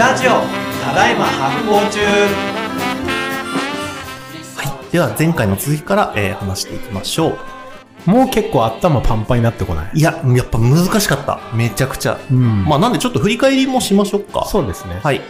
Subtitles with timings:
[0.00, 0.30] ラジオ
[0.82, 2.00] ただいま発行中
[4.56, 4.92] はい。
[4.92, 7.36] では、前回の続きから、えー話していきましょ
[8.06, 8.10] う。
[8.10, 9.98] もう結構頭パンパンになってこない？
[9.98, 11.38] いや、やっぱ難しかった。
[11.54, 12.18] めちゃくちゃ。
[12.30, 14.46] うんまあ、なんでちょっと振り返りもしましょうか。
[14.46, 15.00] そうですね。
[15.02, 15.20] はい。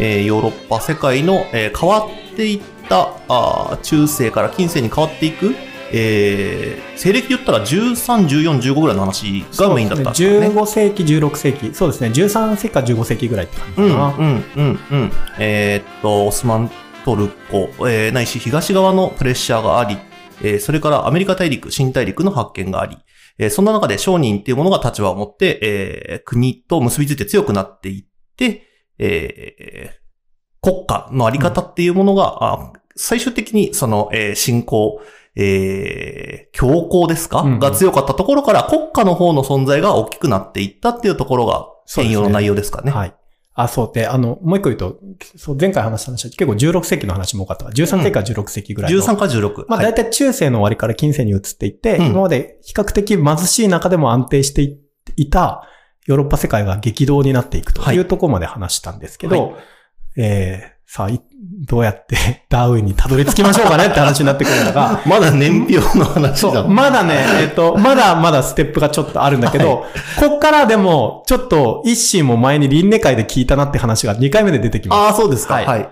[0.00, 5.54] えーヨーロッパ世界の、えー変わっていった、あー中世から近世に変わっていく、
[5.92, 10.48] えー西暦で言ったら13、14、15ぐらいの話がメインだったんですよね。
[10.48, 11.74] 15世紀、16世紀。
[11.74, 12.08] そうですね。
[12.08, 14.06] 13世紀か15世紀ぐらいって感じうん、かな。
[14.18, 15.12] うん、うん、うん。
[15.38, 16.70] えーっと、オスマン
[17.04, 19.96] トルコ、えーないし東側のプレッシャーがあり、
[20.42, 22.98] えーそれからアメリカ大陸、新大陸の発見があり、
[23.38, 28.04] えーそんな中で商人っていうものが立場を持って、えー国と結びついて強くなっていっ
[28.36, 28.66] て、
[28.98, 29.98] えー
[30.60, 35.00] 国家のあり方っていうものが、あ最終的にその、えー信仰、
[35.38, 42.90] えー強硬ですか、うんうんが強かったところから国家の方の存在が大きくなっていったっていうところが、専用の内容ですかね。
[42.90, 43.14] はい。
[43.54, 43.90] あ、そう。
[43.92, 44.98] で、あの、もう一個言うと、
[45.36, 47.76] そう、前回話した話は結構16世紀の話も多かったから。
[47.76, 49.00] 13世紀から16世紀ぐらいの。
[49.00, 49.64] 13か16。
[49.68, 54.78] まあはい大体中世の終わりから近世に移っていって、うん今まで比較的貧しい中でも安定してい
[55.16, 55.62] いた
[56.06, 59.58] ヨーロッパ世界が激動になっていくとはいいうところまで話したんですけど、は
[60.16, 61.20] えー、さあ、い
[61.66, 62.16] どうやって
[62.48, 69.84] ダーウィンにたどり着きましょうかねって話になってくるのが、 まだ年表の話だそう、まだね、えっ、と、まだまだステップがちょっとあるんだけど、
[70.18, 74.98] こっからでも、ちょっと、一心も前に輪廻会で聞いたなって話が2回目で出てきます。
[74.98, 75.56] ああ、そうですか。
[75.56, 75.84] ははいい。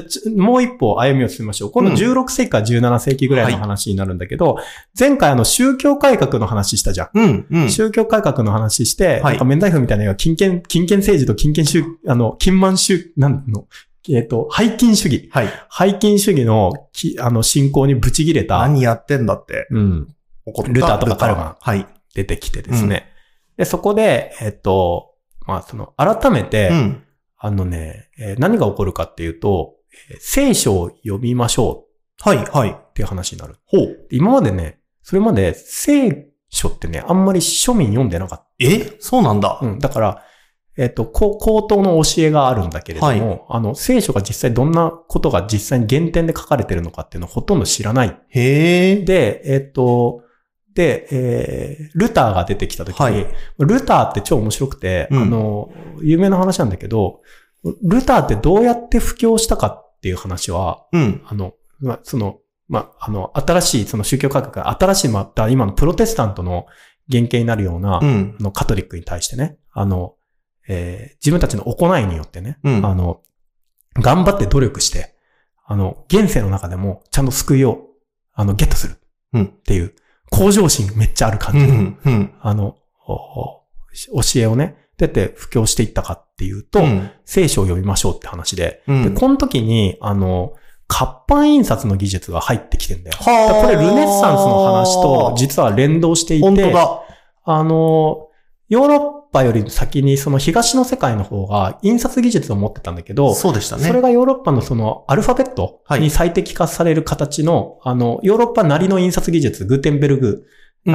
[0.00, 1.70] じゃもう一歩歩みを進めましょう。
[1.70, 4.58] 今度うん16世紀から17世紀ぐらいの話になるんだけど、
[4.98, 7.10] 前回あの宗教改革の話したじゃん。
[7.14, 7.70] うん、うん。
[7.70, 13.66] 宗教改革の話して、はいなんかメンダイフみたいなのが金権、金権政治と金権宗、あの、金満宗、なんの、
[14.08, 15.28] えっ、と、拝金主義。
[15.32, 15.48] はい。
[15.68, 20.72] 拝金主義のき、あの、信仰にブチ切れた、何やってんだってうん、怒った。
[20.72, 21.86] ルターとかカルマンはい。
[22.14, 23.12] 出てきてですね。
[23.56, 25.14] で、そこで、えっ、と、
[25.46, 27.02] まあ、その、改めて、うん。
[27.38, 29.75] あのね、えー何が起こるかっていうと、えー
[30.20, 31.86] 聖書を読みましょ
[32.24, 32.70] うはい、はい。
[32.70, 33.56] っていう話になる。
[33.66, 34.06] ほう。
[34.08, 38.96] で今までね、それまで聖書ってね、あんまり庶民読んでなかっえ？
[39.00, 39.58] そうなんだ。
[39.60, 39.66] た。
[39.66, 39.78] うん。
[39.78, 40.22] だから、
[40.78, 48.18] えっ、と、こ高等の教えがあるんだけれども、はいあの、聖書が実際どんなことが実際に原点で書かれてるのかっていうのをほとんど知らない。
[48.28, 48.96] へえ。
[48.96, 50.22] で、えっ、と、
[50.74, 53.26] で、えールターが出てきた時に、はい
[53.58, 55.70] ルターって超面白くて、うんあの、
[56.02, 57.22] 有名な話なんだけど、
[57.82, 61.22] ルターってどうやって布教したかっていう話は、うん。
[61.26, 66.66] あの、まあ、その、まあ、あの、新しい、その宗教改革、新しい、また今のプロテスタントの
[67.10, 68.42] 原型になるような、うんあ。
[68.42, 70.14] の、カトリックに対してね、あの、
[70.68, 73.20] えー自分たちの行いによってね、うんあの、
[73.94, 75.16] 頑張って努力して、
[75.64, 77.88] あの、現世の中でもちゃんと救いを、
[78.32, 78.96] あの、ゲットする。
[79.32, 79.92] うんっていう、
[80.30, 81.98] 向上心めっちゃある感じの、うん。
[82.04, 82.34] うん。
[82.40, 90.52] あの、教えをね、出て布教していったかっていうと、うん聖書を読みましょうって話で、うんで、この時に、あの、
[90.86, 93.16] 活版印刷の技術が入ってきてんだよ。
[93.18, 96.74] はあだこれルネッサンスの話と実は連動していて。
[97.48, 98.28] あの、
[98.68, 103.84] ヨーロッパより先にその東の世界の方が印刷技術を持ってたんだけど、そうでしたね。
[103.84, 110.44] それがヨーロッパのそのアルファベットに最適化される形の、あの、ヨーロッパなりの印刷技術、グーテンベルグ、うん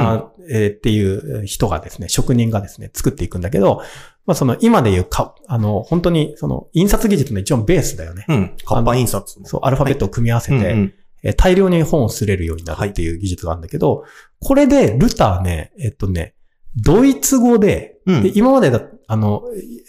[0.00, 3.82] あえーっていう人がですね、職人がですね、作っていくんだけど、
[4.26, 8.24] まあその今でいうか、あの、本当にその印刷技術の一番ベースだよね。
[8.28, 8.56] うん。
[8.64, 9.46] 活版印刷の。
[9.46, 10.94] そう、アルファベットを組み合わせて、うんうん
[11.24, 14.04] えー大量に本を刷れるようになるっていう技術があるんだけど、
[14.40, 16.34] これでルターね、えっとね、
[16.74, 19.42] ドイツ語で、うんで今までだ、あの、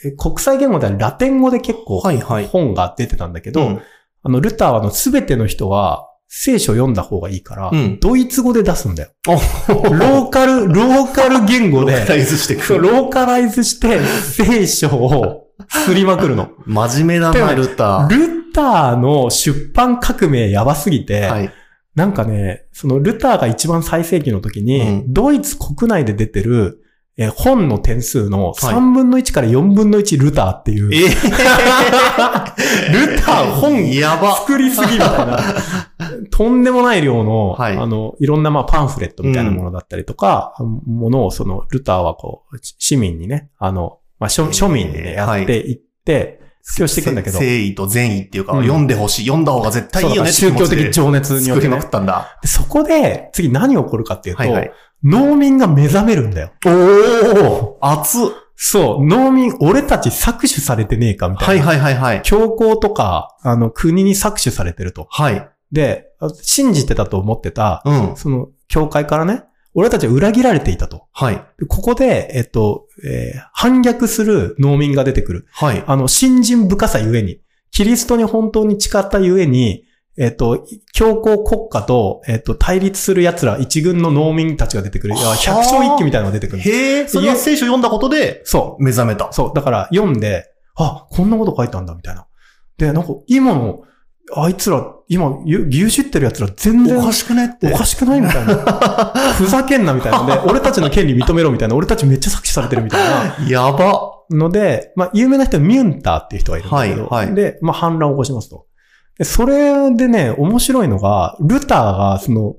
[0.05, 2.45] え国際言語ではラテン語で結構はいはい。
[2.45, 3.81] 本が出てたんだけど、うん
[4.25, 9.11] あの、ルターはすべての人は聖書を読んだ方がいいから、うんドイツ語で出すんだよ。
[9.27, 12.81] おローカル、ローカル言語でローカ、ライズしてくる。
[12.81, 16.49] ローカライズして聖書をすりまくるの。
[16.65, 21.31] 真面目だな、ルタルターの出版革命やばすぎて、ー。
[21.31, 21.53] はい。
[21.93, 26.82] なんかね、そのルターが一番最盛期の時に、うんドイツ国内で出てる、
[27.17, 31.09] えー本の点数のはい3分の1から4分の1ルターっていう、え
[32.91, 34.35] ルター本やば。
[34.37, 35.39] 作りすぎみたいな、
[36.31, 49.21] とんでもない量の、はいあの、いろんなまあパンフレットみたいなものだったりとか、ものをそのルターはこう、市民にね、あの、まあ庶庶民にね、やっていって、布教していくんだけど、誠意と善意っていうか、うん読んでほしい。
[49.23, 52.39] 読んだ方が絶対いいよね宗教的情熱によってね作りまくったんだ。
[52.41, 54.71] でそこで、次何起こるかっていうと、はいはい。
[55.03, 56.51] 農民が目覚めるんだよ。
[56.65, 58.21] おー熱っ
[58.55, 61.65] そう、農民、俺たち搾取されてねえかみたな。
[61.65, 62.21] はいいはいはいはい。
[62.23, 65.07] 教皇とか、あの、国に搾取されてると。
[65.09, 65.49] はい。
[65.71, 66.11] で、
[66.41, 68.15] 信じてたと思ってた、うん。
[68.15, 71.07] その、教会からね、俺たちは裏切られていたと。
[71.11, 71.35] はい。
[71.59, 75.47] でここで、えっと、えー反逆する農民が出てくる。
[75.51, 75.83] はい。
[75.85, 77.41] あの、信心深さゆえに、
[77.71, 79.83] キリストに本当に誓ったゆえに、
[80.17, 85.15] えっと、強行国家と、えっと、対立する奴ら一軍の農民たちが出てくる。
[85.15, 86.61] 百姓一揆みたいなのが出てくる。
[86.61, 89.27] へえ、それは聖書読んだことでそ目覚めたう。。
[89.31, 89.51] そう。
[89.55, 92.27] だから読んで、あ、こんなこと書いたんだ、みたいな。
[92.77, 93.83] で、なんか、今の、
[94.35, 97.73] あいつら、今、ゆ牛耳ってる奴ら全然おかしくねって。
[97.73, 98.55] おかしくないみたいな。
[99.35, 104.11] ふざけんなみたいなので、 俺たちの権利認めろみたいな、俺たちめっちゃ搾取されてるみたいなやば。
[104.31, 108.65] ので、まあ、有名な人はミュンターっていう人がいるんだけど、はいはいで、まあ、反乱を起こしますと。
[109.17, 112.55] でそれでね、面白いのが、ルターが、その、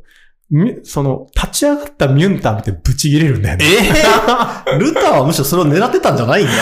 [0.50, 3.64] みその、立ち上がったミュンター見てブチ切れるんだよね。
[3.64, 6.52] ええ ルターはむしろそれを狙ってたんじゃないんだ。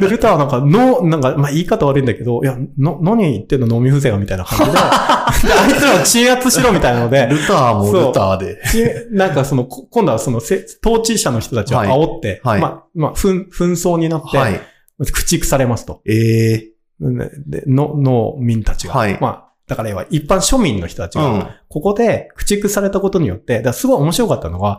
[0.00, 3.76] で、ルターはなんか、の、なんか、まあ、言い方悪いんだけど、いや、の、何言ってんの？
[3.76, 8.60] 飲み風情がみたいな感じで、で あいつらを鎮圧しろみたいなので、ルターもルターで。
[8.70, 14.60] ちなんかその、こ今度はそのせ、統治者の人たちを煽って、はいはいまあ、まあ、紛紛争になって、はい。
[14.98, 16.00] 駆逐されますと。
[16.06, 18.94] ええで、の、農民たちが。
[18.94, 21.48] はいまあ、だから要は一般庶民の人たちが、うん。
[21.68, 24.78] ここで駆逐されたことによって、だすごい面白かったのが、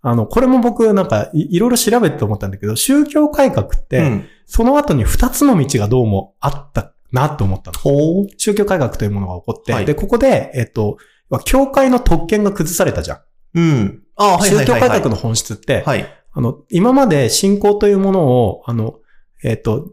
[0.00, 4.26] あの、これも僕なんかいいろいろ調べてて思ったんだけど、宗教改革って、うん。
[4.46, 7.78] その後に二つの道がどうもあったなと思ったの。
[7.78, 8.26] ほう。
[8.36, 10.96] 宗教改革というものが起こって、はいで、ここで、えっと、
[11.44, 13.20] 教会の特権が崩されたじゃん。
[13.54, 14.02] うん。
[14.16, 14.66] あはいはいはい、はい。
[14.66, 16.06] 宗教改革の本質って、はい。
[16.32, 18.98] あの、今まで信仰というものを、あの、
[19.42, 19.90] えっ、と、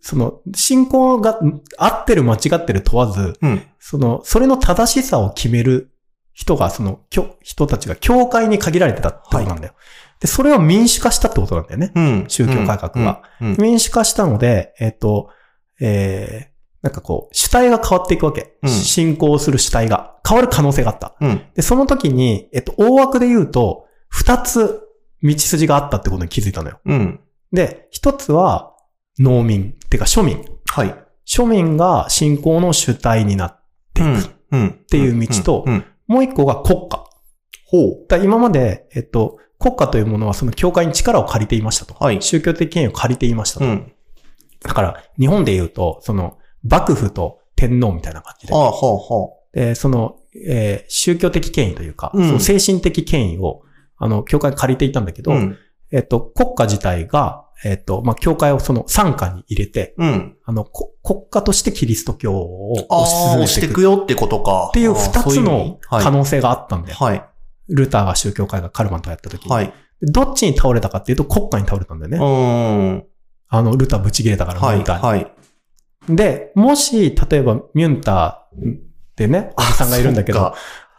[0.00, 1.38] その、信仰が
[1.76, 3.62] 合ってる間違ってる問わず、うん。
[3.78, 5.92] その、それの正しさを決める
[6.32, 7.00] 人が、その、
[7.42, 9.74] 人たちが教会に限られてたってことなんだよ。
[10.20, 11.92] で、それを民主化したってことなんだよね。
[11.94, 12.24] うん。
[12.28, 13.22] 宗教改革が。
[13.40, 13.48] うん。
[13.50, 15.30] うん民主化したので、えっ、と、
[15.80, 18.56] えー、なんかこう、主体が変わっていくわけ。
[18.62, 20.16] うん信仰する主体が。
[20.28, 21.14] 変わる可能性があった。
[21.20, 21.42] うん。
[21.54, 24.80] で、その時に、えっと、大枠で言うと、二つ
[25.22, 26.80] 道筋があったってことに気づいたのよ。
[26.84, 27.20] うん。
[27.52, 28.74] で、一つは
[29.18, 30.44] 農民、てか庶民。
[30.66, 30.88] はい。
[30.88, 30.94] っ
[31.26, 33.64] 庶民が信仰の主体になっ
[33.94, 34.38] ていく。
[34.56, 35.84] っていう道とうん。
[36.06, 37.04] もう一個が国家。
[37.66, 38.06] ほう。
[38.08, 41.94] だ今まで、えっと、国家というものはその教会に力を借りていましたと。
[41.94, 43.66] はい宗教的権威を借りていましたと。
[43.66, 43.92] うん。
[44.62, 48.56] だから、日本で言うと、その、幕府と天皇みたいな感じであ。
[48.56, 50.16] あ、ほうほで、その、
[50.46, 53.62] えー宗教的権威というか、うんその精神的権威を、
[53.98, 55.22] あの、教会に借りていたんだけう。
[55.24, 55.58] ど、うん。
[55.90, 60.36] えっと、国家自体が、えっと、まあ、教会をその参加に入れて、うん。
[60.44, 64.68] あの、こ国家としてキリスト教を推しああ、進押してていめいくくよってことか。
[64.68, 66.96] っていう二つの可能性があったんだよ。
[66.96, 67.24] はい。
[67.68, 69.50] ルターが宗教改革カルマンとやった時に。
[69.50, 69.72] はい。
[70.00, 72.18] でどっちに倒れたかっていうと国家に倒れたんだよね。
[72.18, 73.04] うーん。
[73.48, 74.76] あの、ルターブチ切れたから、はい。
[74.76, 75.32] ミュンターにはい。
[76.08, 78.76] で、もし、例えばミュンター
[79.16, 80.54] でね、おじさんがいるんだけど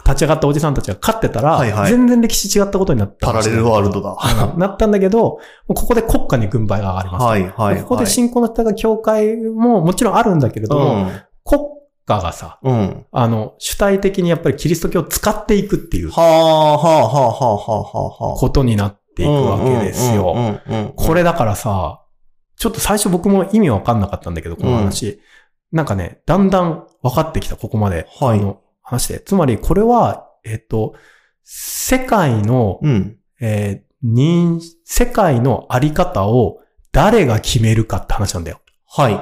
[0.10, 3.28] 立ち上がったおじさんたちが勝ってたら、はいはい全然歴史違ったことになった。
[3.28, 4.18] パラレルワールドだ。
[4.54, 7.24] うんなったんだけど、ここで国家に軍配が上がります。
[7.26, 7.76] はい、はい。
[7.76, 11.12] でここで信仰の人が教会ももちろんあるんだけれども、
[11.44, 11.62] 国
[12.06, 12.74] 家がさ、うん。
[12.74, 13.06] うん。
[13.12, 18.38] あの、主体的にやっぱりキリスト教を使っていくっていうはあ、はあ、はあ、はあ、はあ、はあ。
[18.38, 20.34] ことになっていくわけですよ。
[20.36, 20.94] うんうんうんうん。
[20.96, 22.04] これだからさ、
[22.58, 25.22] ちょっと最初僕も意味わかんなかったんだけど、この話。
[25.72, 28.08] なんかね、だんだん分かってきた、ここまで。
[28.20, 29.20] はいあの、話で。
[29.20, 30.96] つまり、これは、えっと、
[31.44, 33.18] 世界の、うん。
[33.40, 38.62] えー認世界のあり方を誰が決めるかって話なんだよ。
[38.88, 39.14] はい。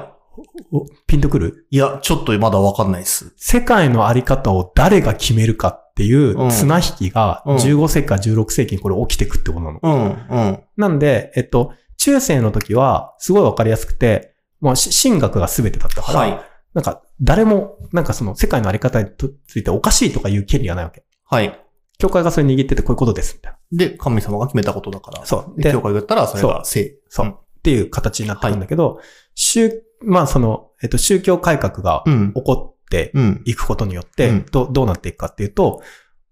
[0.70, 1.66] おピンとくる？
[1.70, 3.32] いや、ちょっとまだわかんないです。
[3.36, 9.80] 世界のあり方を誰が決めるかっていううん綱引きがうん15世紀から16世紀にこれ起きてくってことなの。
[9.82, 10.60] うん、うん。
[10.76, 16.40] なんで、えっと、中世の時はすごいわかりやすくて、まあ、し神学が全てだったから、はい。
[16.74, 19.10] なんか誰も、なんかその世界のあり方に
[19.46, 21.04] ついておかしいとか言う権利がないわけ。
[21.24, 21.58] はい。
[21.98, 23.58] 教会がそれ握っててこういうことです、みたいな。
[23.72, 25.26] で、神様が決めたことだから。
[25.26, 25.60] そう。
[25.60, 26.96] で、で、教会が言ったら、それが正。
[27.08, 29.00] そうっていう形になってるんだけど、
[29.34, 32.32] 宗、まあその、えっと、宗教改革がうん。
[32.34, 33.42] 起こってうん。
[33.44, 35.82] いくことによって、うんどどうなっていくかっていうと、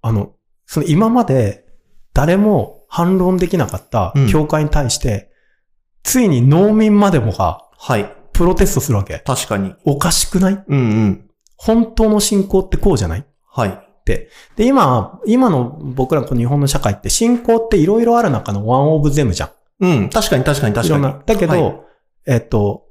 [0.02, 0.34] あの、
[0.66, 1.66] その今まで
[2.12, 5.32] 誰も反論できなかったうん教会に対して、
[6.04, 8.15] ついに農民までもがはい。
[8.36, 9.22] プロテストするわけ。
[9.24, 9.74] 確かに。
[9.84, 10.64] おかしくない？
[10.66, 11.30] うんうん。
[11.56, 13.26] 本当の信仰ってこうじゃない？
[13.50, 13.82] はい。
[14.04, 14.28] で、
[14.58, 19.50] 今、今の僕らのこの日本の社会って信仰っていろいろある中のワンオブゼムじゃん。
[19.80, 20.10] うん。
[20.10, 21.02] 確かに確かに確かに。
[21.02, 21.80] だけど、はい
[22.26, 22.84] えっと、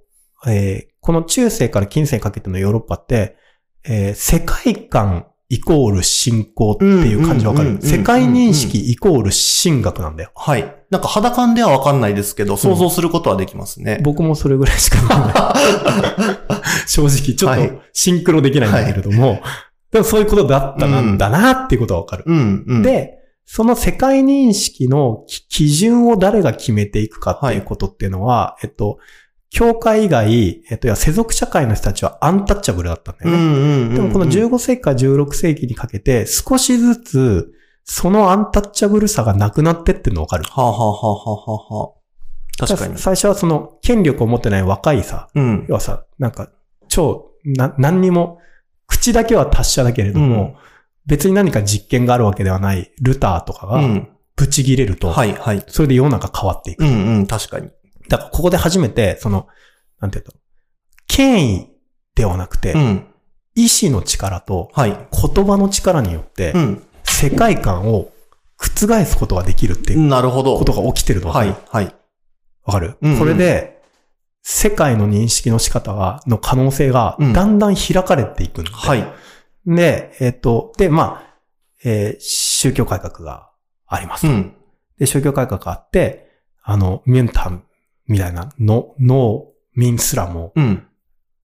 [0.47, 3.37] えーこの中世から近世にかけてのヨーロッパって、
[3.83, 10.31] えー世界観イコール信仰っていう感じわかうんうんうんうんる世界認識イコール神学なんだよ。
[10.35, 10.75] はい。
[10.89, 13.99] なんか肌感ではわかんないですけど、想像することはできますね。
[14.03, 16.87] 僕もそれぐらいしかない。
[16.87, 19.41] 正直、ちょっはいとシンクロできないんだけれども、
[19.91, 22.23] でもそういうことだったなんだなっていうことはわかる。
[22.25, 28.97] うん、うん。、で、その世界認識のき基準を誰が決めていくかっていうことっていうのは、えっと、
[29.55, 33.37] 教会以外、えっと、いや世俗社会の人たちはアンタッチャブルだったんだよね。
[33.37, 33.95] うんうんうん。
[33.95, 37.53] でもこの15世紀から16世紀にかけて少しずつ
[37.85, 41.93] そのアンタッチャブルさがなくなってってるのわかるはあ、はあはあはあは
[42.59, 42.97] あ、確かに。
[42.97, 45.65] 最初はその権力を持ってない若いさ、うん。
[45.69, 46.49] 要はさ、なんか
[46.89, 48.39] 超、な、何にも、
[48.87, 50.55] 口だけは達者だけれども、うん
[51.07, 54.09] 別に何か実験があるわけではないルターとかがうん。
[54.35, 55.63] ブチ切れると、はいはい。
[55.67, 56.83] それで世の中変わっていく。
[56.83, 57.69] うんうん、確かに。
[58.07, 59.47] だからここで初めて、その、
[59.99, 60.33] なんていうの、
[61.07, 61.69] 権威
[62.15, 63.07] ではなくて、うん。
[63.55, 64.91] 意志の力とはい。
[64.91, 66.83] 言葉の力によってう、ん。
[67.03, 68.11] 世界観を
[68.57, 70.57] 覆すことができるっていうなるほど。
[70.57, 71.95] ことが起きてるのはい、はい。
[72.65, 73.81] わかる、うんうんこれで、
[74.41, 79.07] 世界の認識の仕方が、の可能性がうんだんだん開かれていくんだよはい。
[79.65, 81.35] で、えっ、と、で、まあ、
[81.83, 83.51] えー宗教改革が
[83.87, 84.55] ありますと、うん。
[84.97, 86.29] で、宗教改革があって、
[86.63, 87.63] あの、ミュンタン
[88.07, 90.87] みたいなの、農民すらも、うん。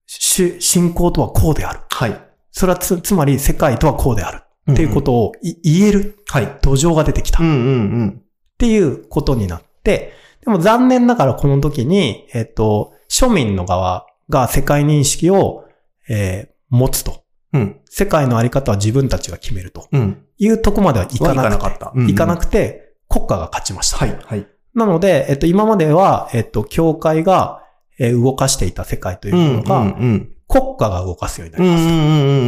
[0.06, 1.80] し信仰とはこうである。
[1.90, 2.20] はい。
[2.50, 4.42] それはつ、つまり世界とはこうである。
[4.70, 6.58] っていうことをい言えるはい。
[6.62, 7.42] 土壌が出てきた。
[7.42, 7.58] うんっう
[8.04, 8.22] ん
[8.58, 10.12] ていうことになって、
[10.44, 15.64] でも残念ながらこの時に、えっ、と、庶民の側が世界認識を、
[16.08, 17.22] えー持つと。
[17.52, 17.60] うん。
[17.60, 17.80] うん。
[17.84, 20.24] 世界のあり方は自分たちが決めるとうん。
[20.38, 23.98] いうとこまではいかなくて、はいかなかったうんうんいかなくて、国家が勝ちました。
[23.98, 24.18] はい。
[24.24, 24.46] はい。
[24.74, 27.62] なので、えっと、今までは、えっと、教会が、
[27.98, 30.32] えー動かしていた世界というものが、うん。
[30.48, 31.64] 国家が動かすようになうん。
[31.64, 31.84] ります。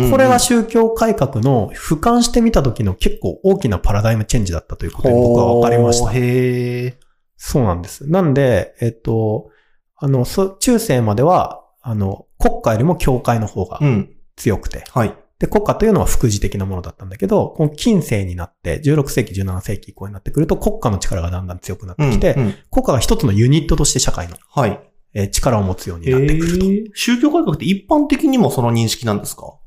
[0.04, 0.10] うん。
[0.10, 6.10] これが宗教改革の俯瞰してみた時の結構大きなパラダイムチェンジだったということに僕は分かりました。
[6.12, 6.98] へえ。
[7.36, 8.08] そうなんです。
[8.10, 9.50] なんで、えっと、
[9.96, 14.10] あの、そ中世までは、あの、国家よりも教会の方がうん。
[14.36, 15.14] 強くて、はい。
[15.44, 24.80] で、国家というのは副次的なものだったんだけど、この近世になって、16世紀、17世紀以降になってくると、国家の力がだんだん強くなってきて、うんうん国家が一つのユニットとして社会の、はい。
[25.12, 26.66] えー力を持つようにへなってくると。
[26.66, 26.84] え。
[26.94, 29.58] 宗教改革って一般的にもその認識なんですか？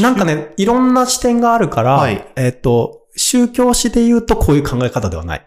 [0.00, 5.46] なんかね、いろんな視点があるから、はいえっ、と、宗教史で言うとこういう考え方ではない。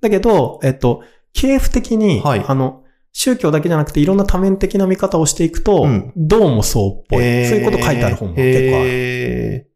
[0.00, 7.46] だけど、えっ、と、系譜的に、はいあの、宗教だけじゃなくていろんな多面的な見方をしていくと、うんどうもそうっぽい。
[7.46, 8.88] そういうこと書いてある本も結構ある。
[8.88, 9.70] へー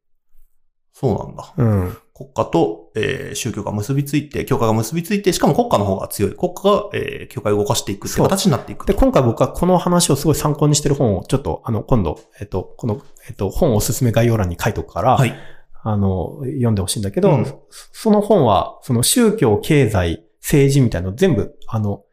[0.93, 1.55] そうなんだ。
[1.57, 1.97] うん。
[2.15, 6.37] 国家と、えー宗教が結びついて、教会が結びついて、しかも国家の方が強い。
[6.37, 8.93] 国家が、えー教会を動かしていくって形になっていくと。
[8.93, 15.35] で、今回僕はこの話をすごい参考にしてる本をちょっと、あの、今度、えっ、と、この、えっ、と、本をおすすめ概要欄に書いとくから、はい。
[15.83, 17.61] あの、読んでほしいんだけど、うんそ
[17.93, 22.05] その本は、その宗教、経済、政治みたいなの全部、あの、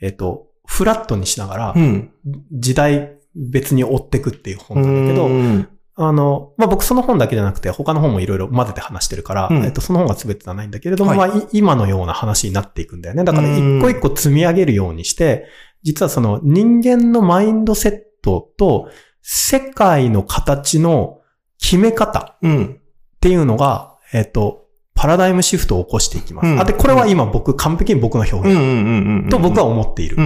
[0.00, 2.12] えっ、と、フラットにしながらう、ん。
[2.52, 5.68] 時代別に追ってくっていう本なんだけど、うん
[6.00, 13.24] あの、まあ、僕その本だけじゃなくて他の本もいろいろ混ぜて話してるから、うんえっと、その本が全てではないんだけれども、はいまあ、い今のような話になっていくんだよね。
[13.24, 15.46] だからうん一個一個積み上げるようにして、
[15.82, 18.88] 実はその人間のマインドセットと
[19.22, 21.18] 世界の形の
[21.60, 22.80] 決め方うん。
[23.16, 24.67] っていうのが、えっと、
[24.98, 26.48] パラダイムシフトを起こしていきます。
[26.48, 29.30] うんあ、で、これは今僕、完璧に僕の表現。
[29.30, 30.16] と僕は思っている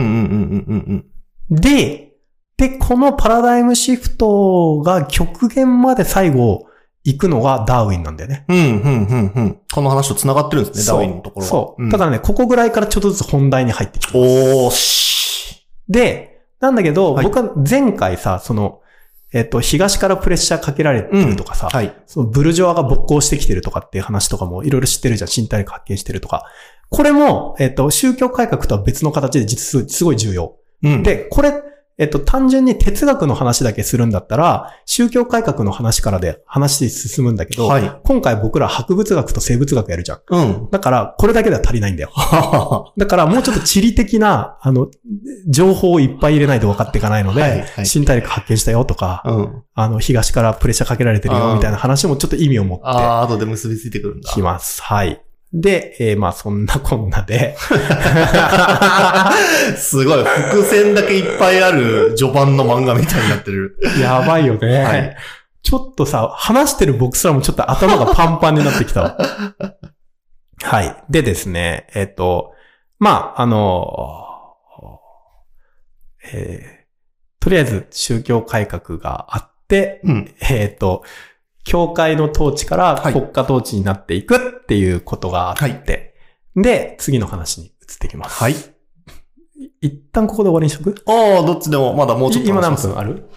[1.51, 2.13] で、
[2.57, 6.65] で、このパラダイムシフトが極限まで最後
[7.05, 8.47] 行くのがダーウィンなんだよね。
[8.49, 8.57] うん。
[8.57, 9.61] うんうんうんうん。
[9.71, 11.51] この話と繋がってるんですね、ダーウィンのところは。
[11.51, 11.87] そう。
[11.87, 14.55] んだからね、ここぐらいからちょっとずつ本題に入ってきてます。
[14.55, 15.69] おーし。
[15.89, 18.81] で、なんだけど、はい僕は前回さ、その、
[19.33, 21.95] えっ、と、東からプレッシャーかけられてるとかさ、はい。
[22.07, 25.31] そのブルジョアが勃興してきてるとかっていう話とかもいろいろ知ってるじゃん。
[25.35, 26.45] 身体力発見してるとか。
[26.91, 30.57] これも、えっ、と、宗教改革とは別の形で実すすごい重要。
[30.83, 31.55] うん。、で、これ、
[31.99, 38.01] えっと、単純に哲学の話だけするんだったら、宗教改革の話からで話進むんだけど、はい。
[38.03, 40.21] 今回僕ら博物学と生物学やるじゃん。
[40.27, 40.71] うん。
[40.71, 42.11] だから、これだけでは足りないんだよ。
[42.97, 44.89] だから、もうちょっと地理的な、あの、
[45.49, 49.63] 情報をいっぱい入れないと分かっていかないので、はいはい身体力発見したよとか、うん。
[49.75, 54.31] あの、東からプレッシャーかけられてるようんみたいな話もちょっと意味を持ってああ、後で結びついてくるんだ。
[54.31, 54.83] きます。
[54.83, 55.23] はい。
[55.53, 57.55] で、えーまあそんなこんなで、
[59.77, 63.77] すごい、伏線だけいっぱいある序盤の漫画みたいになってる。
[64.01, 64.85] やばいよね。
[64.85, 65.17] はい
[65.65, 69.17] ちょっとさ、話してる僕すらもちょっと頭がパンパンになってきたわ。
[70.61, 71.05] はい。
[71.09, 72.53] でですね、えっ、と、
[72.99, 74.27] まあ、あの、
[76.33, 76.83] えー
[77.43, 80.35] とりあえず宗教改革があって、うん。
[80.49, 81.03] えっ、と、
[81.65, 86.15] 教会の統治からはい国家統治になっていくっていうことがあって、
[86.57, 88.39] で、次の話に移っていきます。
[88.43, 88.53] はい。
[88.53, 91.03] い一旦ここで終わりにしとく？
[91.07, 93.29] ああ、どっちでも、まだもうちょっと今何分ある？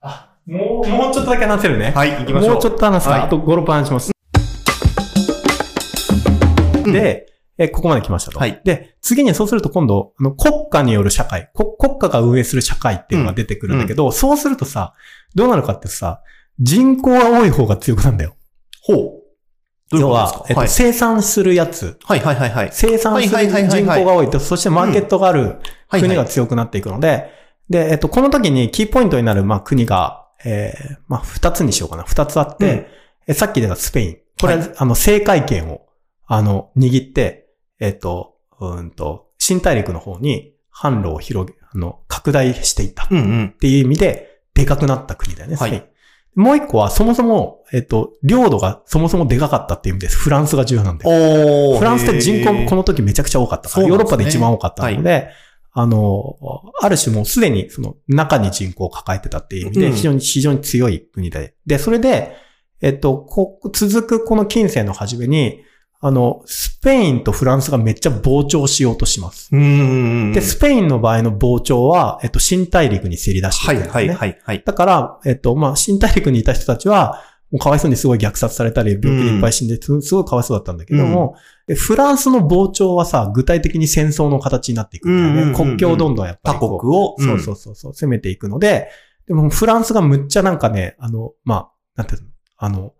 [0.00, 1.92] あ、もう、もうちょっとだけ話せるね。
[1.92, 2.52] はい、行きましょう。
[2.52, 4.12] もうちょっと話すか、はいあと5、6分話します。
[6.84, 7.26] で、
[7.58, 8.38] え、ここまで来ましたと。
[8.38, 14.94] はいで、次にそうすると今度、あの国家による社会、こ国家が運営する社会っていうのが出てくるんだけど、そうするとさ、
[15.34, 16.22] どうなるかってさ、
[16.60, 18.36] 人口が多い方が強くなるんだよ。
[18.82, 19.18] ほう。
[19.90, 22.70] 要はえっと、はい、生産するやつ、はいはいはいはい。
[22.72, 25.56] 生産する人口が多いと、そしてマーケットがある
[25.88, 27.30] はい国が強くなっていくので、
[27.70, 32.02] で、えっと、この時にキーポイントになる、まあ、国が、えー、まあ、二つにしようかな。
[32.04, 32.86] 二つあって、うん
[33.30, 34.18] えさっき出たスペイン。
[34.40, 35.82] これあの、政界権を、
[36.26, 37.47] あの、握って、
[37.80, 43.08] えっと、うーんと、新大陸の方に販路を広げ、あの、拡大していったっ。
[43.08, 45.72] ていう意味で、でかくなった国だよね、スペイン。
[45.74, 45.88] はい
[46.38, 50.16] もう一個は、そもそも、えっと、領土がそもそもでかかったっていう意味です。
[50.18, 51.72] フランスが重要なんだよ。
[51.72, 55.30] おーフランスって人口この、の時めちゃくちゃ多かったから、ヨーロッパで一番多かったので、
[55.72, 56.36] あの、
[56.80, 61.54] ある種もうすでにその中に人口を抱えてたっていう意味で、うん非常に、非常に強い国で。
[61.66, 62.36] で、それで、
[62.80, 65.64] えっと、こ続くこの近世の初めに、
[66.00, 69.48] あの、スペインとフランスがめっちゃ膨張しようとします。
[69.50, 70.32] うんうんうん。
[70.32, 74.00] で、スペインの場合の膨張は、えっと、新大陸にせり出してはいいくんですね。
[74.00, 74.62] はいはいはい。
[74.64, 81.34] だから、えっと、まあ、新大陸にいた人たちは、もうかわいそうにすごい虐殺されたり、病気でいっぱい死んで、すすごいかわいそうだったんだけども、
[81.66, 85.30] でフランスの膨張はさ、具体的に戦争の形になっていくんだよね。
[85.30, 86.80] うんうんうんうん国境をどんどんやっぱ他りこう。
[86.80, 88.90] 国を、そうそうそうそう、攻めていくので、
[89.26, 92.92] でもフランスがむっちゃなんかね、あの、まあ、なんていうの、あの、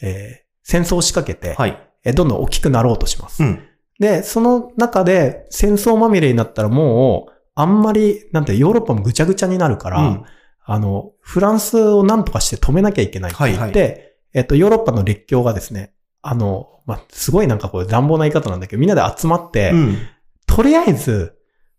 [0.00, 1.85] えー戦争を仕掛けて、はい。
[2.06, 3.42] えどんどん大きくなろうとします。
[3.42, 3.62] うん。
[3.98, 10.24] で、その中で戦争まみれになったらもう、あんまり、なんてヨーロッパもぐちゃぐちゃになるから、うん
[10.68, 13.96] あの、フランスを何とかして止めなきゃいけないって言って、はいは
[14.34, 19.96] えっと、ヨーロッパの列強がですね、あの、まあ、すごいなんかこう乱暴な言い方なんだけど、みんなで集まって、うん。
[20.44, 21.36] とりあえず、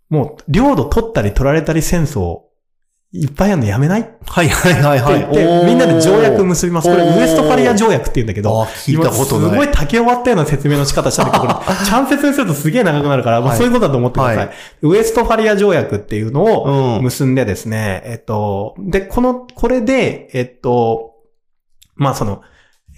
[0.10, 2.44] もう、領土取ったり取られたり戦争、
[3.14, 4.02] いっぱいあるのやめない？
[4.26, 5.20] はいはいはいはい。
[5.20, 6.90] 言って、みんなで条約結びます。
[6.90, 9.48] これ、ウエストファリア条約って言うんだけど、あ、聞いたことない。
[9.48, 14.38] 今すごい竹終わったような説明の仕方したんだけど、これちゃんと説明するとすげえ長くなるから、まあはいそういうことだと思ってください。
[14.38, 14.50] はい
[14.82, 17.04] ウエストファリア条約っていうのをうん。
[17.04, 21.14] 結んでですね、えっと、で、この、これで、えっと、
[21.96, 22.42] まあその、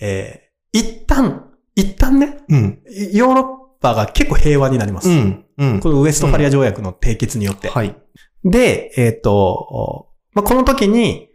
[0.02, 1.46] えー一旦、
[1.76, 2.80] 一旦ね、うん。
[3.12, 3.46] ヨーロッ
[3.82, 5.10] パが結構平和になります。
[5.10, 5.46] うん。
[5.58, 5.80] うん。
[5.80, 7.70] このウエストファリア条約の締結によって。
[7.70, 7.96] はい。
[8.44, 11.30] で、えっ、と、まあ、この時に、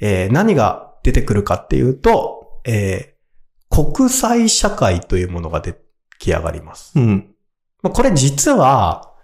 [0.00, 3.20] えー何が出てくるかっていうと、えー
[3.70, 5.80] 国際社会というものが出
[6.18, 6.92] 来上がります。
[6.96, 7.34] うん。
[7.82, 9.14] まあ、これ実は、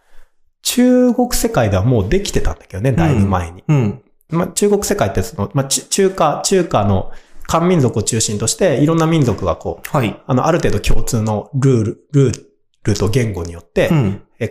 [0.63, 3.65] 中国世界ではもうできてたんだけどね、だいぶ前に。
[3.69, 4.03] うん。
[4.31, 7.11] まあ、中国世界ってその、まあ、ち中華、中華の
[7.47, 10.21] 漢民族を中心として、いろんな民族がこう、はい。
[10.27, 12.46] あの、ある程度共通のルール、ルール
[12.95, 13.91] と言語によって、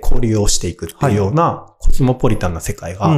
[0.01, 3.11] 交流をしていくっていうようなコスモポリタンな世界が。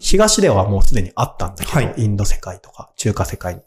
[0.00, 3.60] 東ではもうすでにあったんだけど、はいインド世界とか中華世界に。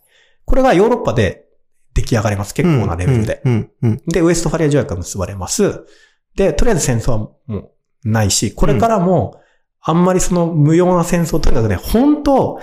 [0.46, 1.46] これがヨーロッパで
[1.94, 2.54] 出来上がります。
[2.54, 3.42] 結構なレベルで。
[4.08, 5.86] で、ウエストファリア条約が結ばれます。
[6.36, 7.72] で、とりあえず戦争はも
[8.04, 9.40] うないし、これからも、
[9.86, 12.60] あんまりその無用な戦争、とにかくね、本当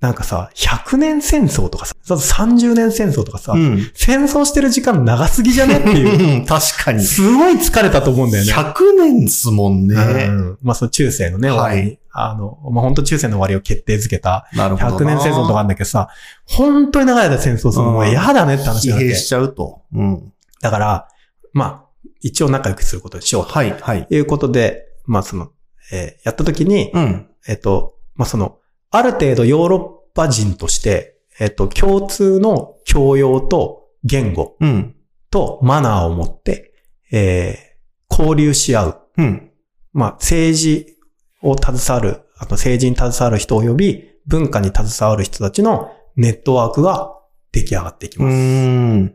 [0.00, 3.90] なんかさ、100年戦争とかさ、30年戦争とかさ、うん。
[3.94, 6.38] 戦争してる時間長すぎじゃねっていう。
[6.40, 6.46] うん。
[6.46, 7.02] 確かに。
[7.02, 8.52] すごい疲れたと思うんだよね。
[8.52, 9.94] 100年っすもんね。
[9.96, 15.12] うんまあその中世のね、終わりに、はいあの、まあ本当中世の終わりを決定づけたなるほどな。
[15.12, 16.08] 100年戦争とかあるんだけどさ、
[16.46, 19.14] 本当に長い間戦争するのもう嫌だねって話疲弊。
[19.16, 19.82] しちゃうと。
[19.92, 20.32] うん。
[20.60, 21.08] だから、
[21.52, 24.06] まあ、一応仲良くすることにしようとはい、はい。
[24.10, 25.50] いうことで、まあその、
[25.92, 27.28] えーやった時に、うん。
[27.48, 28.57] えっと、まあその、
[28.90, 29.76] ある程度ヨーロ
[30.10, 34.94] ッパ人として、えっと、共通の教養と言語うん。
[35.30, 36.72] とマナーを持って、
[37.12, 37.68] えー
[38.10, 39.00] 交流し合う。
[39.18, 39.50] うん。
[39.92, 40.98] まあ、政治
[41.42, 47.14] を携わる、あと政治に携わる人及び文化に携わる人たちのネットワークが
[47.52, 48.34] 出来上がっていきうます。
[48.34, 49.14] ん。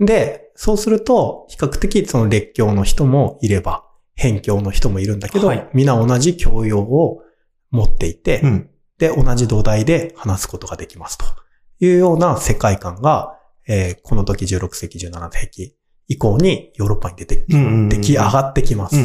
[0.00, 3.84] で、そうすると、比較的その列強の人もいれば、
[4.16, 7.22] 辺境の人もいるんだけど、はい皆同じ教養を
[7.70, 8.70] 持っていて、うん。
[8.98, 11.24] で、同じ土台で話すことができますと
[11.80, 15.76] いうような世界観が、えーこの時16世紀、17世紀
[16.08, 18.96] 以降にヨーロッパに出て、出来上がってきます。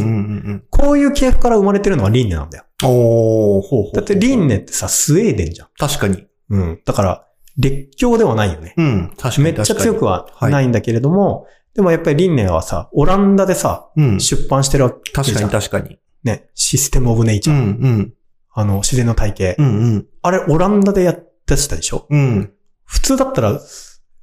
[0.69, 2.65] こういう系譜から生まれてるのが輪廻なんだよ。
[2.83, 3.95] おー、ほうほう。
[3.95, 5.67] だって輪廻ってさ、スウェーデンじゃん。
[5.77, 6.27] 確かに。
[6.49, 6.81] うん。
[6.85, 7.25] だから、
[7.57, 8.73] 列強ではないよね。
[8.77, 9.13] うん。
[9.17, 9.43] 確かに。
[9.45, 14.19] めっちゃ強くははいないんだけれども、でもやっぱり輪廻はさ、オランダでさ、うん。
[14.19, 15.49] 出版してるわけじゃん。
[15.49, 15.99] 確かに確かに。
[16.23, 16.49] ね。
[16.55, 17.57] システムオブネイチャー。
[17.57, 17.63] うん。
[17.63, 18.13] うん。
[18.51, 19.55] あの、自然の体系。
[19.59, 19.65] うん。
[19.65, 20.07] うん。
[20.21, 22.05] あれ、オランダでやってたでしょ？
[22.09, 22.53] うん。
[22.83, 23.59] 普通だったら、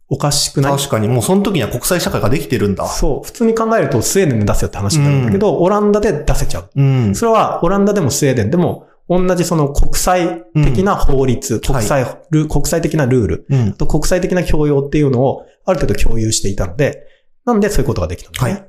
[0.09, 0.77] おかしくない？
[0.77, 2.87] 確かに、もうその時には国際社会ができてるんだ。
[2.87, 3.27] そう。
[3.27, 6.71] 普通に考えるとスウェーデンで出せよって話になるんだけど、オランダで出せちゃう。
[6.75, 7.15] うん。
[7.15, 13.73] それはオランダでもスウェーデンでも同じその国際的な法律、ん国際ル、国際的なルール、うんあ。
[13.73, 17.07] と国際的な教養っていうのをある程度共有していたので、
[17.45, 18.53] なんでそういうことができたんだね？
[18.53, 18.69] はい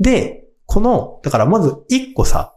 [0.00, 2.56] で、この、だからまず一個さ、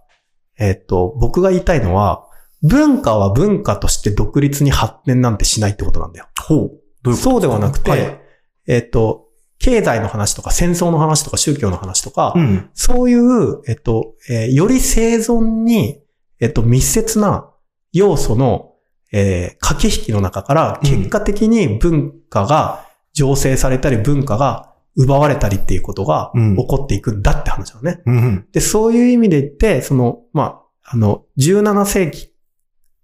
[0.58, 2.27] えっと、僕が言いたいのは、
[2.64, 6.28] 文化は文化として独立に発展なんてしないってことなんだよ。
[6.40, 6.58] ほう。
[6.60, 8.22] どういうことそうではなくて、はい
[8.68, 9.28] えっと、
[9.60, 12.70] 経済の話とか戦争の話とか宗教の話とか、うん。
[12.74, 16.02] そういう、えっと、えーより生存に、
[16.40, 17.50] えっと、密接な
[17.94, 18.74] 要素の、
[19.12, 28.02] えー駆け引きの中から、うん結果的に文化が醸成されたり、文化が奪われたりっていうことがうん起こっていくんだって話なのね。
[28.06, 28.48] うん。
[28.52, 32.32] で、そういう意味で言って、その、まあ、あの、17世紀、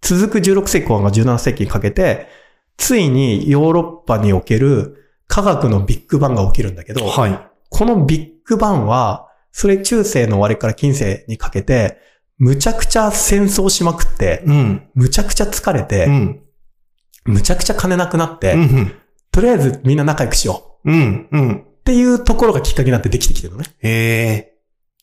[0.04, 2.28] 続く16世紀後半が17世紀にかけて、
[2.78, 7.40] ついにヨーロッパにおける科学のビッグバンが起きるんだけど、はい。
[7.70, 11.98] このビッグバンは、それ中世の終わりから近世にかけて、
[12.38, 14.90] むちゃくちゃ戦争しまくって、うん。
[14.94, 16.42] むちゃくちゃ疲れてう、ん。
[17.26, 18.92] むちゃくちゃ金なくなって、うん。
[19.32, 21.28] とりあえずみんな仲良くしよううん。
[21.32, 21.56] うん。
[21.56, 23.66] っていうところがきっかけになってできてきてるのね。
[23.80, 24.53] へえ。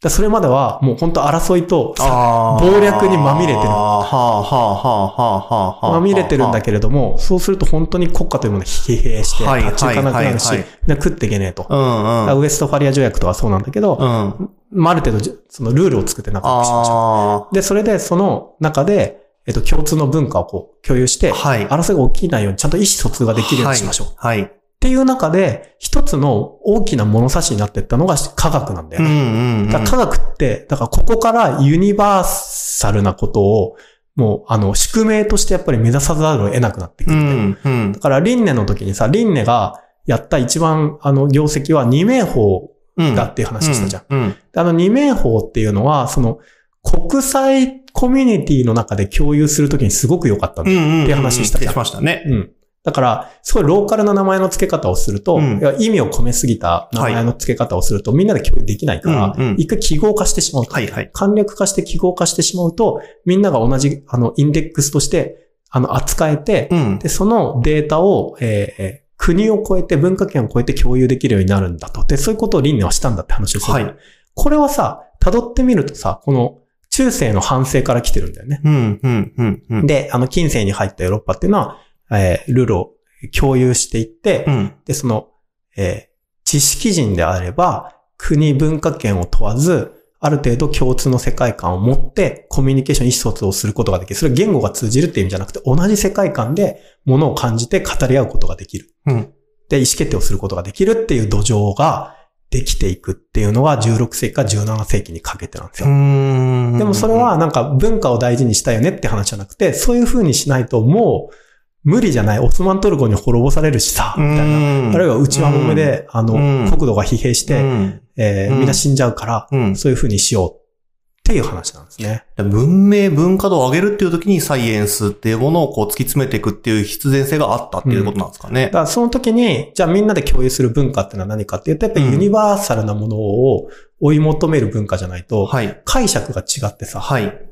[0.02, 5.92] だそれまではもう本当争いと謀略にまみれてるはあ、はあ、はあ、はあ、はあ、はあ。
[5.92, 10.48] まみれてるんだけれども、そうすると本当に国家というものが疲弊して、はい立ち行かなくなるし、
[10.88, 11.66] 食っていけねえと。
[11.68, 11.84] うんうん。
[11.84, 14.50] だからウエストファリア条約とはそうなんだけど、うん。
[14.72, 17.54] まあ、ある程度じ、そのルールを作って仲良くしましょあう。
[17.54, 21.34] で、それでその中で、えっと、共通の文化をこう共有して、あ。
[21.34, 21.66] はい。
[21.66, 24.06] 争いが起きないようにちゃんと意思疎通ができるようにしましょう。
[24.16, 24.50] はい。
[24.80, 29.20] っていう中で、一つの大きな物差しになっていったのが科学なんだようんね。
[29.20, 29.70] うんうん。
[29.70, 33.76] だから科学って、だからここからユニバーサルなことを、
[34.16, 37.38] もう、あの、宿命としてやっぱり目指さざるを得なくなってくうるんだよ。
[37.38, 38.00] んうんだ。
[38.00, 43.14] から、リンネの時にさ、リンネがやった一番、あの、業績は二名法うん。
[43.14, 44.02] だっていう話したじゃん。
[44.08, 44.30] うん。
[44.30, 46.38] であの二名法っていうのは、その、
[46.82, 50.62] 国際コミュニティの中で共有するときにすごく良かった。
[50.62, 52.24] っていう話したじゃんしましたね。
[52.26, 52.50] うん。
[52.82, 60.72] だから、すごいローカルな名前の付け方をすると、うん意味を込めすぎた名前の付け方をすると、みんなで共有できないから、うんうん一回記号化してしまうと。
[60.72, 61.10] はいはい。
[61.12, 66.98] 簡略化して記号化してしまうと、みんなが同じ、あの、インデックスとして、あの、扱えて、うん。
[66.98, 72.06] で、そのデータを、えーえー国を超えて、文化圏を超えて共有できるようになるんだと。
[72.06, 73.72] で、そういうことを輪廻はしたんだって話をする。
[73.74, 73.96] はい。
[74.32, 78.62] これはさ、辿ってみるとさ、この中世の反省から来てるんだよね。
[78.64, 79.86] うんうんうんうん。
[79.86, 81.76] で、あの、近世に入ったヨーロッパっていうのは、
[82.12, 82.92] えールールを
[83.38, 84.74] 共有していって、うん。
[84.84, 85.28] で、その、
[85.76, 86.10] えー
[86.50, 94.16] 知識人であれば、国文化圏を問わず、ある程度共通の世界観を持ってコミュニケーション意思疎通をすることができる。
[94.16, 98.92] それは言語が通じるっていう意味じゃなくて、同じ世界観で物を感じて語り合うことができる。
[99.06, 99.32] うん。
[99.68, 102.16] で、意思決定をすることができるっていう土壌が
[102.50, 105.88] できていくっていうのが16世紀から17世紀にかけてなんですよ。
[105.88, 111.34] んでもそれ、はなんか文化を大事にしたよねって話じゃなくて、そういう風にしないともう
[111.82, 112.38] 無理じゃない。
[112.38, 114.94] オスマントルコに滅ぼされるしさ、みたいな。
[114.94, 119.76] あるいは内輪もめで、あの、うん国土が疲弊して、うんうんえーみんな死んじゃうから、うん。
[119.76, 122.24] そういう風にしようっていう話なんですね。
[122.36, 128.70] 文明、文化度を上げるっていう時にサイエンスっていうものをこう突き詰めていくっていう必然性があったっていうことなんですかねだ。
[128.72, 133.68] からその時に、じゃあみんなで共有する文化ってのは何かっていうと、やっぱりユニバーサルなものを
[134.00, 135.80] 追い求める文化じゃないと、はい。
[135.84, 137.49] 解釈が違ってさ、はい。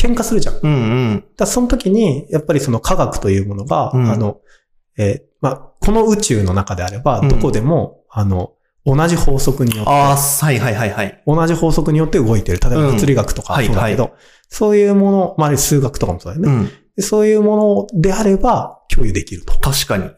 [0.00, 0.60] 喧嘩するじゃん。
[0.62, 0.76] うんう
[1.14, 1.24] ん。
[1.36, 4.40] らその時に、やっぱりその科学というものが、うんあの、
[4.96, 8.52] えーまあ、この宇宙の中であれば、うんどこでも、あの、
[8.86, 11.22] 同じ法則によって、ああ、はいはいはいはい。
[11.26, 12.58] 同じ法則によって動いてる。
[12.58, 14.12] 例えばうん物理学とかはいそうだけど、
[14.48, 16.70] そういうもの、まあ、数学とかもそうだよね、うん。
[16.96, 19.58] でそういうものであれば共有できると。
[19.60, 20.10] 確かに。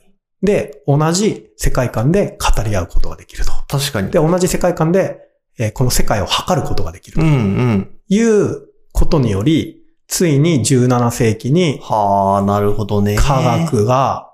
[0.43, 3.53] で、同じ世界観で語り合うことができると。
[3.69, 4.11] 確かに。
[4.11, 5.19] で、同じ世界観で、
[5.59, 7.91] えーこの世界を測ることができるとうんうん。
[8.09, 13.17] いうことにより、ついに17世紀にはあ、なるほどね。
[13.17, 14.31] 科学が、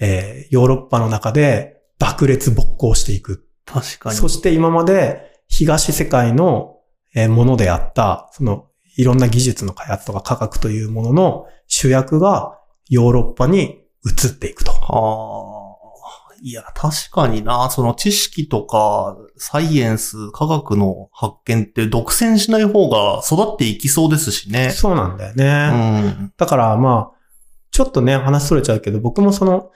[0.00, 3.46] えーヨーロッパの中で爆裂勃興していく。
[3.64, 4.16] 確かに。
[4.16, 6.76] そして今まで東世界の
[7.14, 14.72] えーものであった、そのいろんな技術の開発とか科学というものの主役がヨーロッパに移っていくと。
[14.72, 15.71] はあ。
[16.44, 24.70] いや、確かにな、その知識とか、サイエンス、科学の発見って独占しない方が育っていきそうですしね。
[24.70, 25.68] そうなんだようね。
[25.70, 26.32] ん。
[26.36, 27.18] だからまあ、
[27.70, 29.70] ちょっとね、話それちゃうけど、僕もその、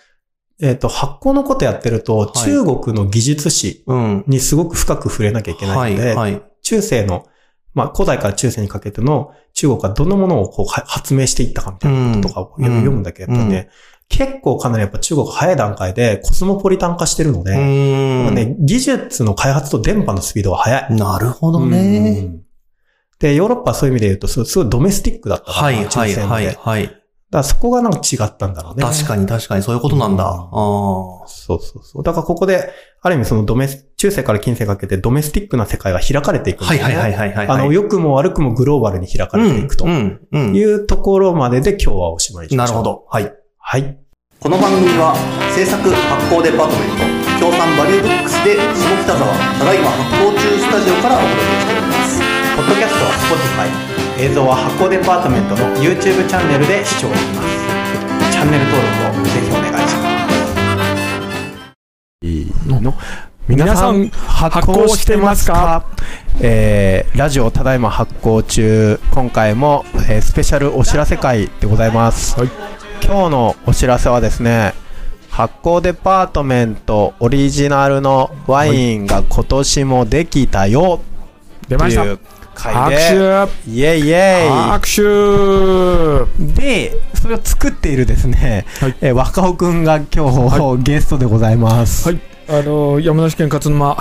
[0.61, 4.25] えっ、と、発酵のことやってると、はい中国の技術史うん。
[4.27, 6.43] にすごく深く触れなきゃいけないので、はい、はい。
[6.63, 7.27] 中世の、
[7.75, 13.69] まあ、古代から中世にかけての中国がどんなものをこうは発明していったかみたいなこととかをうん読むんだけど、やっぱね、
[14.09, 20.95] 結構かなりやっぱ中国早い段階でコスモポリタン化してるので、ね、技術の開発と電波のスピードが速い。
[20.95, 22.21] なるほどうね。
[22.21, 22.43] ん
[23.19, 27.03] で、ヨーロッパはそういう意味で言うと、すすごいドメスティックだったから、はい、はい、はい、中世までだかはい。
[27.31, 28.85] らそこがなんか違ったんだろうね。
[28.85, 30.25] 確かに、確かに、そういうことなんだ。
[30.25, 31.27] うんああ。
[31.27, 32.03] そうそうそう。
[32.03, 32.71] だからここで、
[33.03, 36.67] ある意味そのドメス、中世から近世かけてドメスティックな世界が開かれていくね。
[36.67, 37.49] はい、はい、はい、はい、はい。
[37.49, 42.77] あの、良くも悪くもグローバルに開かれていくとうん、うん、いうところまでで今日はおしまいにしましょう。
[42.77, 42.95] なるほ。
[42.99, 43.05] ど。
[43.09, 43.33] はい。
[43.69, 43.99] はい。
[44.39, 45.19] この番組は
[45.51, 48.63] 制作発行デパートメント協賛バリューブックスで下
[49.03, 49.27] 北沢
[49.59, 52.23] ただいま発行中スタジオからお届けしております
[52.55, 53.67] ポッドキャストは Spotify、
[54.23, 58.31] 映像は発行デパートメントの YouTube チャンネルで視聴できます。
[58.31, 60.15] チャンネル登録をぜひお願いしま
[61.83, 62.23] す。
[62.23, 62.95] いいの？
[63.49, 65.91] 皆さん発行してますか？
[66.41, 72.37] えー、ラジオただいま発行中、今回も、えースペシャルお知らせ会でございます。
[73.03, 74.75] 今日のお知らせはですね、
[75.31, 81.01] 発行デパートメントオリジナルのワインが今年もできたよ
[81.69, 82.03] 出ました。
[82.03, 82.19] という
[82.55, 83.71] 回拍で、手。
[83.71, 84.49] イェイイェイ。
[84.49, 84.89] 拍
[86.37, 86.61] 手。
[86.61, 88.97] で、それを作っているですね、はい。
[89.01, 92.09] えー若尾くんが今日、ゲストでございます。
[92.09, 92.21] はい。
[92.49, 93.97] あの山梨県勝沼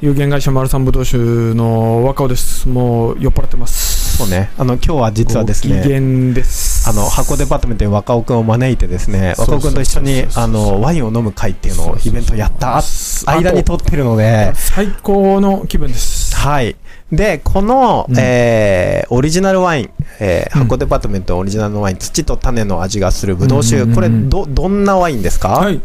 [0.00, 1.16] 有限会社丸三ぶどう酒
[1.54, 2.68] の若尾です。
[2.68, 4.18] もう酔っ払ってます。
[4.18, 4.50] そうね。
[4.58, 12.82] あの、今日は実はですご機ね、嫌ですあの、箱デパートメントに若尾くんを招いてですね、若尾くんと一緒にあの、ワインを飲む会っていうのをイベントやったあ
[13.26, 16.34] 間に撮ってるので、最高の気分です。
[16.36, 16.76] はい。
[17.12, 18.16] で、この、うん。
[18.18, 20.64] えー、オリジナルワイン、えー、うん。
[20.64, 23.94] 箱デパートメントオリジナルのワイン、土と種の味がするブドウ酒、うんうんうん。
[23.94, 25.48] これ、ど、どんなワインですか？
[25.50, 25.80] はい。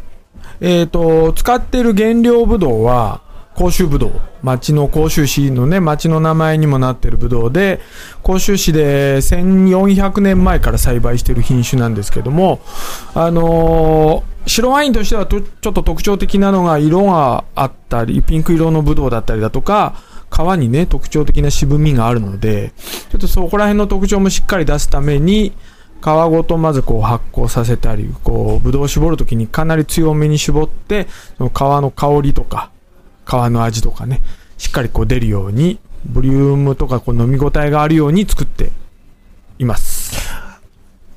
[0.60, 3.22] えっ、と使っている原料ぶどうは
[3.58, 7.80] 甲州ぶどう町の甲州市のね町の名前にもなってるぶどうで
[8.22, 12.60] 甲州市で1400年前から栽培してる品種なんですけども
[13.16, 19.96] あのー白ワインとしてはちょっと特徴的なのが色があったりピンク色のぶどうだったりだとか
[20.32, 22.72] 皮にね特徴的な渋みがあるので
[23.10, 25.52] ちょっとそこら辺の特徴もしっかり出すために
[26.02, 32.72] 皮ごとまずこう発酵させたりこうぶどうを絞るときにかなり強めに絞ってその皮の香りとか
[33.28, 34.22] 皮の味とかね
[34.58, 38.72] しっかりこう出るようにボリュームとかこう飲み応えがあるように作って
[39.60, 40.47] います。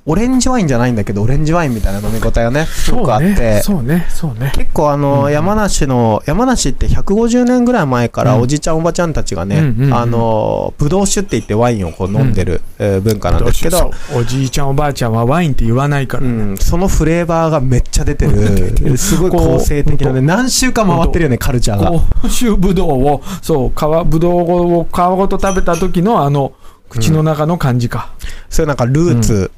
[0.06, 4.52] オレンジワインじゃないんだけど、オレンジワインみたいな飲み応えがね、すごくあって、そうねそうね。
[4.54, 8.42] 結構あの、うん山梨の、山梨って150年ぐらい前からうん。
[8.42, 21.90] おじちゃんおばちゃんたちがね、あの、ぶどう酒って言ってワインをこう飲んでる、えー文化なんですけど、おじいちゃんおばあちゃんはワインって言わないから、うん、そのフレーバーがめっちゃ出てる、すごい構成的なね、何週間回ってるよね、カルチャーが。
[22.22, 26.52] 甲州ぶどうをそう皮ぶどうを皮ごと食べた時のあの
[26.88, 28.12] 口の中の感じか、
[28.48, 29.50] そういうなんかルーツ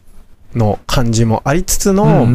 [0.55, 2.27] の感じもありつつの、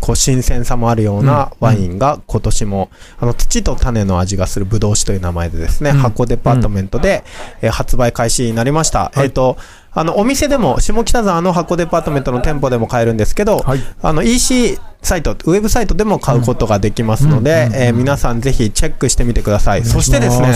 [0.00, 5.96] こう新鮮さもあるようなうんワインが今年も、あの土と種の味がするブドウ酒という名前でですね、うん。
[5.98, 7.24] 箱デパートメントで、
[7.62, 9.12] えー発売開始になりました。
[9.14, 9.24] はい。
[9.24, 9.56] えっ、と、
[9.92, 13.80] あの、お店でも、下北沢の箱デパートメントの店舗でも買えるんですけど、はい。
[14.02, 19.84] あの、EC サイト、ウェブサイトでも買うことができますので、えー皆さんぜひチェックしてみてください。
[19.84, 20.52] そしてですね、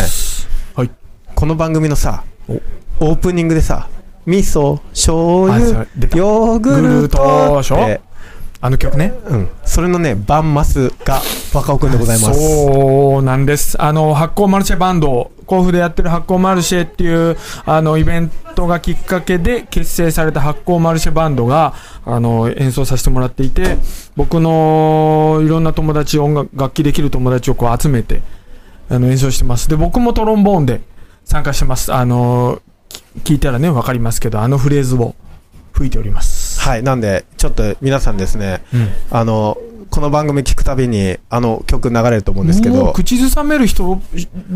[0.75, 0.91] はい。
[1.35, 2.55] この番組のさお、
[3.01, 3.89] オープニングでさ、
[4.27, 8.01] 味噌、醤油ヨーグルトって
[8.65, 9.49] あの曲ねうん。
[9.65, 11.21] それのね、バンマスが
[11.53, 12.41] 若尾くんでございます。
[12.41, 13.81] そうなんです。
[13.83, 23.79] あの、発酵マルシェバンド、甲府でやってる発酵マルシェっていう、あの、イベントがきっかけで結成された発酵マルシェバンドが、あの、演奏させてもらっていて、
[24.15, 28.23] 僕のいろんな友達、音楽、楽器できる友達をこう集めて、
[28.89, 29.69] あの、演奏してます。
[29.69, 30.83] で、僕もトロンボーンで
[31.25, 31.93] 参加してます。
[31.93, 32.72] あの、き
[33.25, 35.15] 聞いたらね、わかりますけど、あのフレーズを
[35.73, 36.61] 吹いております。
[36.61, 36.83] はい。
[36.83, 39.57] なんで、ちょっと皆さんですね、うんあの、
[39.91, 44.01] この番組聞くたびに、あの曲流れると思うんですけど、口ずさめる人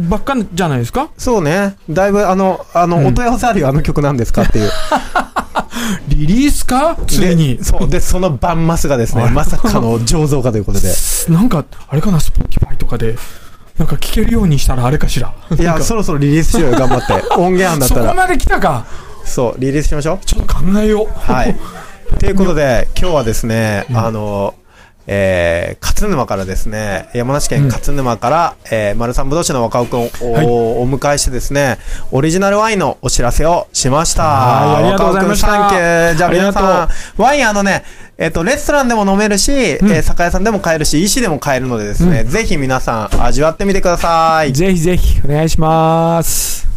[0.09, 1.11] ばっかじゃないですか？
[1.19, 4.71] そうね、だいぶあの、あの、うんお問い合わせあるよ、あの曲なんですかっていう。
[6.09, 6.97] リリースか？
[7.07, 7.65] ついにで。
[7.65, 7.89] そう。
[7.89, 10.89] で、そのバンマスがですね、はいまさかの醸造家ということで。
[11.29, 13.17] なんか、あれかな、 Spotify とかで、
[13.79, 15.35] なんか聞けるようにしたらあれかしら。
[15.59, 17.13] いや、そろそろリリースしようよ、頑張って。
[17.37, 18.03] 音源あんだったら。
[18.03, 18.87] そこまで来たか。
[19.25, 20.25] そう、リリースしましょう。
[20.25, 21.33] ちょっと考えよう。
[21.33, 21.57] はい。
[22.19, 24.55] ということで、今日はですね、あの、
[25.07, 30.47] えー、勝沼からですね、山梨県勝沼から、えー、丸三ぶどう酒の若尾くんをお,、はい。
[30.47, 31.79] お迎えしてですね、
[32.11, 34.23] オリジナルワインのお知らせをしました。
[34.23, 35.49] はいありがとうございました。
[35.49, 37.85] 若尾くんサンキューじゃあ皆さん、ワインあのね、
[38.19, 44.53] えっ、と、レストランでも飲めるし、えー酒屋さんでも買えるし、石でも買えるのでですね、ぜひ皆さん味わってみてください。
[44.53, 46.76] ぜひぜひ、お願いします。